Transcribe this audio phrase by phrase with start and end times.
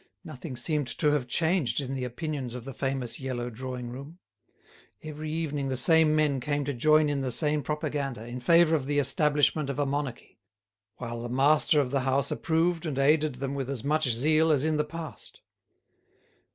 [0.23, 4.17] Nothing seemed to have changed in the opinions of the famous yellow drawing room.
[5.03, 8.87] Every evening the same men came to join in the same propaganda in favour of
[8.87, 10.39] the establishment of a monarchy,
[10.95, 14.63] while the master of the house approved and aided them with as much zeal as
[14.63, 15.41] in the past.